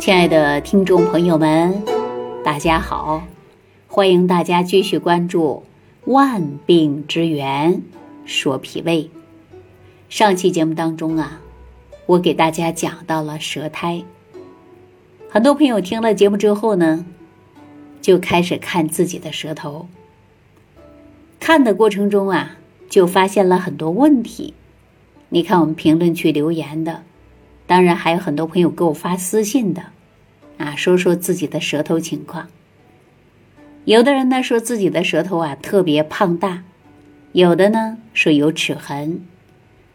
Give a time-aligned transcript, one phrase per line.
[0.00, 1.82] 亲爱的听众朋友们，
[2.44, 3.22] 大家好！
[3.86, 5.62] 欢迎大家继续关注
[6.12, 7.82] 《万病之源
[8.24, 9.04] 说脾胃》。
[10.08, 11.40] 上期节目当中啊，
[12.06, 14.02] 我给大家讲到了舌苔。
[15.30, 17.04] 很多朋友听了节目之后呢，
[18.00, 19.86] 就开始看自己的舌头。
[21.38, 22.56] 看的过程中啊，
[22.88, 24.54] 就发现了很多问题。
[25.28, 27.02] 你看我们评论区留言的。
[27.68, 29.82] 当然还有很多朋友给我发私信的，
[30.56, 32.48] 啊，说说自己的舌头情况。
[33.84, 36.64] 有的人呢说自己的舌头啊特别胖大，
[37.32, 39.20] 有的呢说有齿痕，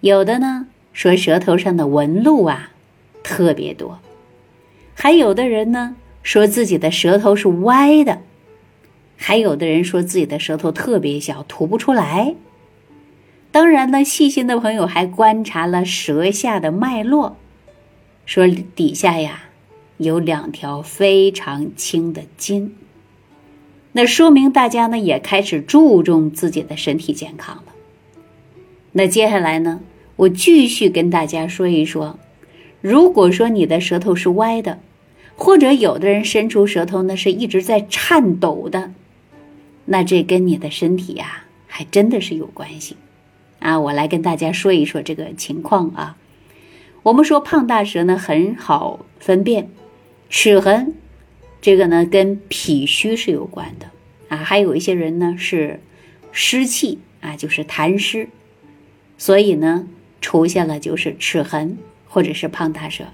[0.00, 2.72] 有的呢说舌头上的纹路啊
[3.22, 4.00] 特别多，
[4.94, 5.94] 还有的人呢
[6.24, 8.18] 说自己的舌头是歪的，
[9.16, 12.34] 还有的人说自己的舌头特别小，吐不出来。
[13.52, 17.36] 当然呢，细心的朋友还观察了舌下的脉络。
[18.30, 19.42] 说底下呀
[19.96, 22.76] 有两条非常轻的筋，
[23.90, 27.64] 那说明大家呢也开始注重自己的身体健康了。
[28.92, 29.80] 那接下来呢，
[30.14, 32.20] 我继续跟大家说一说，
[32.80, 34.78] 如果说你的舌头是歪的，
[35.34, 38.92] 或者有的人伸出舌头呢是一直在颤抖的，
[39.86, 42.94] 那这跟你的身体呀还真的是有关系
[43.58, 43.80] 啊！
[43.80, 46.16] 我来跟大家说一说这个情况啊。
[47.02, 49.70] 我们说胖大舌呢很好分辨，
[50.28, 50.94] 齿痕，
[51.62, 53.86] 这个呢跟脾虚是有关的
[54.28, 54.36] 啊。
[54.36, 55.80] 还有一些人呢是
[56.30, 58.28] 湿气啊，就是痰湿，
[59.16, 59.88] 所以呢
[60.20, 63.04] 出现了就是齿痕或者是胖大舌，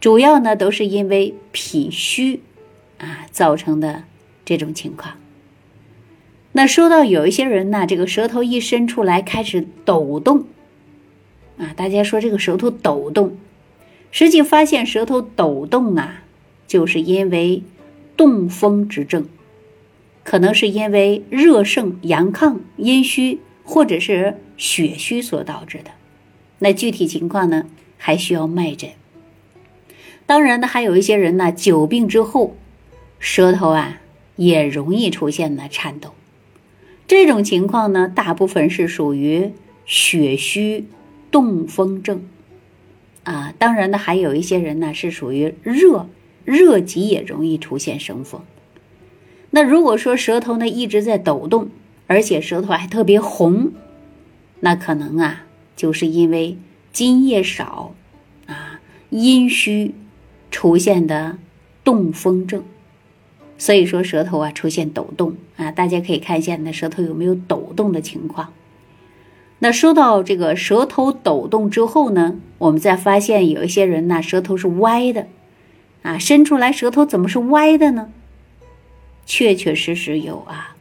[0.00, 2.40] 主要呢都是因为脾虚
[2.96, 4.04] 啊造成的
[4.46, 5.16] 这种情况。
[6.52, 10.46] 那说到有一些人呢，这个舌头一伸出来开始抖动。
[11.58, 13.36] 啊，大家说这个舌头抖动，
[14.12, 16.22] 实际发现舌头抖动啊，
[16.68, 17.64] 就是因为
[18.16, 19.26] 动风之症，
[20.22, 25.90] 可能是因为热盛阳亢、阴虚或者是血虚所导致的。
[26.60, 27.66] 那具体情况呢，
[27.96, 28.90] 还需要脉诊。
[30.26, 32.56] 当然呢，还有一些人呢，久病之后，
[33.18, 34.00] 舌头啊
[34.36, 36.12] 也容易出现呢颤抖。
[37.08, 39.50] 这种情况呢，大部分是属于
[39.84, 40.84] 血虚。
[41.30, 42.22] 动风症，
[43.24, 46.08] 啊，当然呢，还有一些人呢是属于热，
[46.44, 48.42] 热极也容易出现生风。
[49.50, 51.70] 那如果说舌头呢一直在抖动，
[52.06, 53.72] 而且舌头还特别红，
[54.60, 55.46] 那可能啊
[55.76, 56.56] 就是因为
[56.92, 57.94] 津液少，
[58.46, 58.80] 啊
[59.10, 59.94] 阴虚
[60.50, 61.38] 出现的
[61.84, 62.62] 动风症。
[63.56, 68.52] 所以说舌头啊出现抖动啊，大家可以看一下你的舌头有没有抖动的情况。
[69.60, 75.26] 那说到这个舌头抖动之后呢，我们再发现有一些人呢，舌头是歪的，
[76.02, 78.12] 啊，伸出来舌头怎么是歪的呢？
[79.26, 80.76] 确确实实有啊。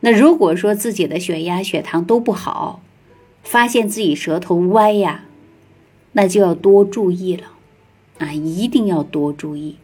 [0.00, 2.80] 那如果说自己的血压、血糖都不好，
[3.42, 5.24] 发现自己舌头歪呀，
[6.12, 7.48] 那就要多注意了，
[8.18, 9.76] 啊，一定要多注意。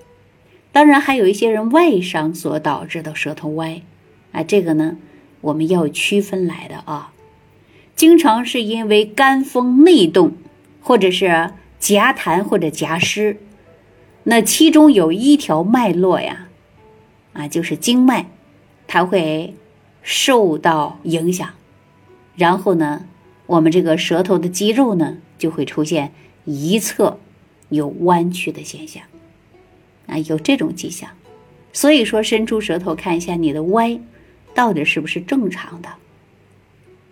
[0.71, 3.83] 当然，还有一些人外伤所导致的舌头歪，
[4.31, 4.97] 啊，这个呢，
[5.41, 7.11] 我们要区分来的啊。
[7.97, 10.33] 经常是因为肝风内动，
[10.81, 13.39] 或者是夹痰或者夹湿，
[14.25, 16.49] 那其中有一条脉络呀，
[17.35, 18.27] 啊，就是经脉，
[18.87, 19.55] 它会
[20.03, 21.51] 受到影响，
[22.37, 23.07] 然后呢，
[23.47, 26.13] 我们这个舌头的肌肉呢就会出现
[26.45, 27.19] 一侧
[27.69, 29.05] 有弯曲的现象，
[30.07, 31.11] 啊，有这种迹象，
[31.73, 34.01] 所以说伸出舌头看一下你的歪，
[34.53, 35.89] 到底是不是正常的。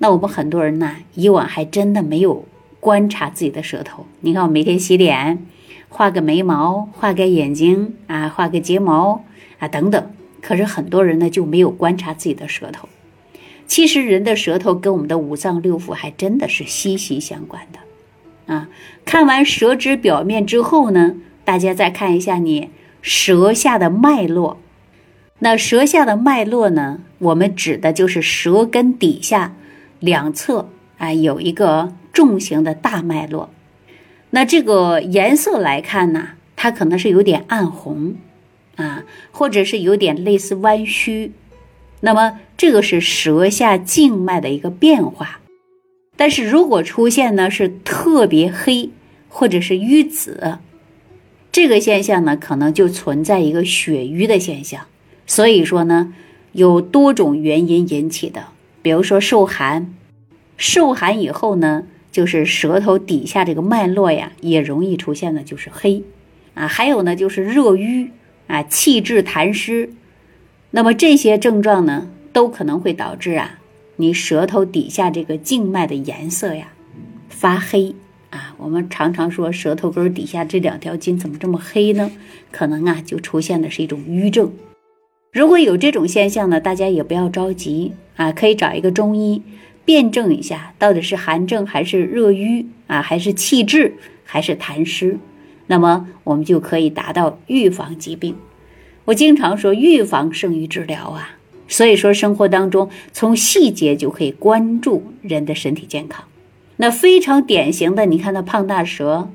[0.02, 2.44] 那我们很多人呢，以往还真的没有
[2.80, 4.04] 观察自己的舌头。
[4.22, 5.46] 你看，我每天洗脸，
[5.88, 9.22] 画个眉毛，画个眼睛啊，画个睫毛
[9.60, 10.10] 啊，等等。
[10.40, 12.88] 可是很多人呢就没有观察自己的舌头。
[13.68, 18.68] 其实人的舌头跟我们的五脏六腑还真的是息息相关的啊。
[19.04, 21.14] 看完舌质表面之后呢，
[21.44, 22.70] 大家再看一下你
[23.02, 24.58] 舌下的脉络。
[25.38, 29.54] 那舌下的脉络呢，我们指的就是舌根底下。
[30.02, 30.68] 两侧
[30.98, 33.50] 啊有一个重型的大脉络，
[34.30, 38.16] 那这个颜色来看呢，它可能是有点暗红，
[38.74, 41.30] 啊，或者是有点类似弯曲，
[42.00, 45.38] 那么这个是舌下静脉的一个变化。
[46.16, 48.90] 但是如果出现呢是特别黑
[49.28, 50.58] 或者是瘀紫，
[51.52, 54.86] 这个现象呢可能就存在一个血瘀的现象。
[55.28, 56.12] 所以说呢，
[56.50, 58.48] 有多种原因引起的。
[58.82, 59.94] 比如说受寒，
[60.56, 66.02] 受寒以后呢，就是舌头底下这个脉络呀，也容易出现的就是黑，
[66.54, 68.10] 啊，还有呢就是热瘀
[68.48, 69.90] 啊、气滞痰湿。
[70.72, 73.60] 那么这些症状呢，都可能会导致啊，
[73.96, 76.72] 你舌头底下这个静脉的颜色呀
[77.28, 77.94] 发黑
[78.30, 78.54] 啊。
[78.58, 82.10] 我们常常说舌头根底下这两条筋怎么这么黑呢？
[82.50, 84.52] 可能啊就出现的是一种瘀症。
[85.32, 89.42] 如果有这种现象呢，大家也不要着急啊，可以找一个中医
[89.82, 93.94] 辩证一下，到底是寒症还是热瘀啊，还是气滞
[94.24, 95.18] 还是痰湿，
[95.68, 98.36] 那么我们就可以达到预防疾病。
[99.06, 101.38] 我经常说，预防胜于治疗啊。
[101.66, 106.26] 所以说，生活当中从细节就可以关注人的身体健康。
[106.76, 109.30] 那非常典型的，你看那胖大舌，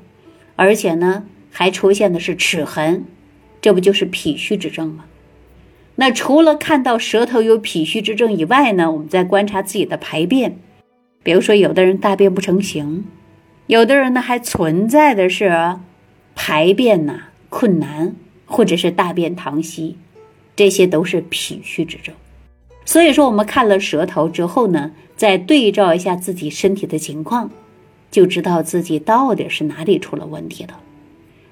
[0.54, 3.04] 而且呢还出现的是齿痕，
[3.60, 5.04] 这不就是脾虚之症吗？
[6.00, 10.56] 那除了看到舌头有脾虚之症以外呢，我们再观察自己的排便，
[11.22, 13.04] 比如说有的人大便不成形，
[13.66, 15.76] 有的人呢还存在的是
[16.34, 18.16] 排便呐困难。
[18.50, 19.98] 或者是大便溏稀，
[20.56, 22.14] 这些都是脾虚之症。
[22.86, 27.50] 所以说，我们看了舌头之后呢，再对照一下自己身体的情况，
[28.10, 30.80] 就知道自己到底是哪里出了问题了。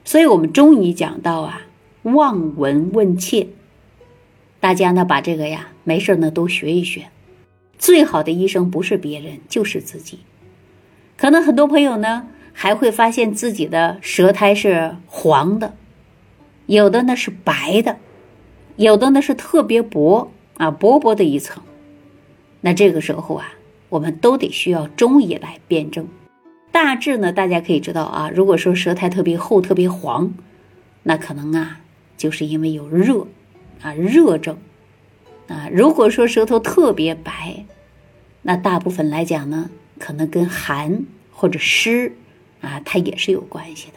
[0.06, 1.66] 所以我们中医讲到啊，
[2.04, 3.49] 望闻问切，
[4.66, 7.06] 大家呢把这个呀没事呢都学一学。
[7.78, 10.18] 最好的医生不是别人，就是自己。
[11.16, 15.76] 可能很多朋友呢还会发现自己的舌苔是黄的。
[16.66, 17.98] 有的呢是白的，
[18.74, 21.62] 有的呢是特别薄啊，薄薄的一层。
[22.62, 23.54] 那这个时候啊，
[23.88, 26.08] 我们都得需要中医来辩证。
[26.72, 30.34] 大致呢，大家可以知道啊，如果说舌苔特别厚、特别黄，
[31.04, 31.82] 那可能啊，
[32.16, 33.28] 就是因为有热
[33.82, 34.56] 啊，热症
[35.49, 35.69] 啊。
[35.73, 37.64] 如果说舌头特别白，
[38.43, 42.12] 那大部分来讲呢，可能跟寒或者湿
[42.61, 43.94] 啊，它也是有关系的。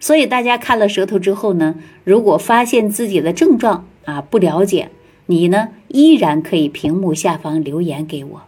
[0.00, 4.90] 所以大家看了舌头之后呢，如果发现自己的症状啊不了解，
[5.26, 8.42] 你呢依然可以屏幕下方留言给我。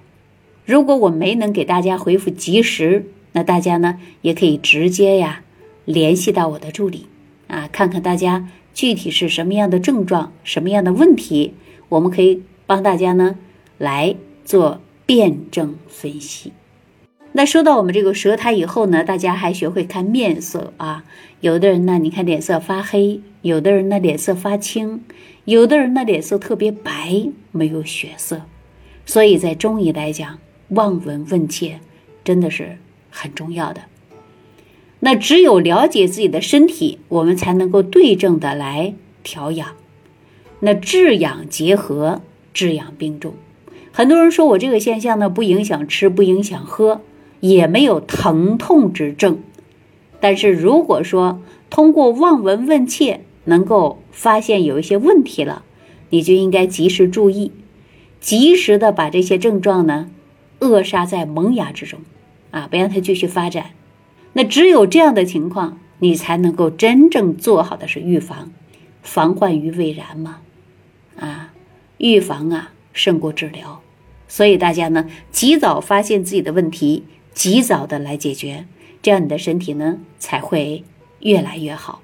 [0.64, 5.42] 如果我没能给大家回复及时，那大家呢也可以直接呀
[5.84, 7.06] 联系到我的助理
[7.48, 11.54] 啊，看看大家具体是什么样的症状、什么样的问题，
[11.88, 13.36] 我们可以帮大家呢
[13.78, 14.14] 来
[14.44, 16.52] 做辩证分析。
[17.34, 21.04] 那说到我们这个舌苔以后呢，大家还学会看面色啊。
[21.40, 25.00] 有的人呢，你看脸色发黑；有的人呢，脸色发青；
[25.44, 28.42] 有的人呢，脸色特别白，没有血色。
[29.06, 31.80] 所以在中医来讲，望闻问切
[32.22, 32.76] 真的是
[33.10, 33.80] 很重要的。
[35.04, 38.94] 那只有了解自己的身体，我们才能够对症的来
[39.24, 39.70] 调养。
[40.60, 42.20] 那治养结合，
[42.54, 43.34] 治养并重。
[43.90, 47.00] 很多人说我这个现象呢，不影响吃，不影响喝。
[47.40, 49.40] 也没有疼痛之症，
[50.20, 55.64] 但是如果说通过望闻问切能够发现有一些问题了，
[56.10, 57.50] 你就应该及时注意，
[58.20, 60.08] 及时的把这些症状呢
[60.60, 61.98] 扼杀在萌芽之中，
[62.52, 63.70] 啊，不让它继续发展。
[64.32, 68.52] 那只有这样的情况，你才能够真正做好的是预防，
[69.02, 70.38] 防患于未然嘛，
[71.18, 71.52] 啊，
[71.98, 73.80] 预防啊胜过治疗，
[74.28, 77.04] 所以大家呢及早发现自己的问题。
[77.34, 78.66] 及早的来解决，
[79.00, 80.84] 这样你的身体呢才会
[81.20, 82.02] 越来越好。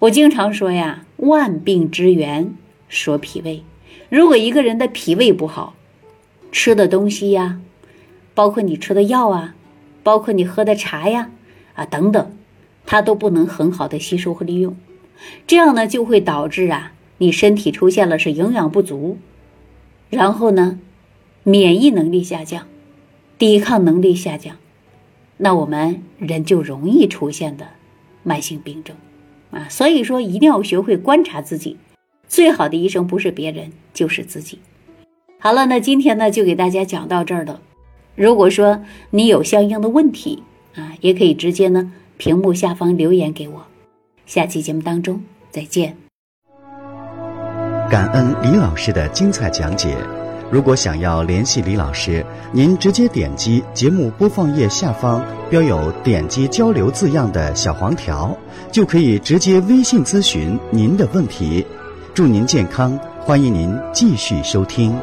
[0.00, 2.52] 我经常说呀，万病之源
[2.88, 3.62] 说脾胃。
[4.08, 5.76] 如果一个人的脾胃不好，
[6.50, 7.60] 吃的东西呀，
[8.34, 9.54] 包括你吃的药啊，
[10.02, 11.30] 包括你喝的茶呀，
[11.74, 12.36] 啊等等，
[12.86, 14.76] 它都不能很好的吸收和利用，
[15.46, 19.18] 这样呢就会导致啊，你身体出现了是营养不足，
[20.10, 20.78] 然后呢，
[21.42, 22.66] 免疫能力下降。
[23.38, 24.56] 抵抗能力下降，
[25.38, 27.66] 那我们人就容易出现的
[28.22, 28.94] 慢性病症
[29.50, 29.66] 啊。
[29.68, 31.76] 所以说，一定要学会观察自己。
[32.28, 34.60] 最好的医生不是别人，就是自己。
[35.40, 37.60] 好了，那今天呢就给大家讲到这儿了。
[38.14, 40.42] 如果说你有相应的问题
[40.74, 43.62] 啊，也可以直接呢屏幕下方留言给我。
[44.26, 45.96] 下期节目当中再见。
[47.90, 49.96] 感恩李老师的精彩讲解。
[50.50, 58.36] 如果想要联系李老师，您直接点击节目播放页下方标有“点击交流”字样的小黄条，
[58.70, 61.66] 就可以直接微信咨询您的问题。
[62.12, 64.94] 祝您健康，欢迎您继续收听。